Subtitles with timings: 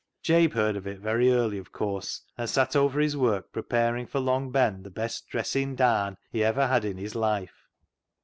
[0.23, 4.19] Jabe heard of it very early, of course, and sat over his work preparing for
[4.19, 7.67] Long Ben the best" dressin' daan" he ever had in his life.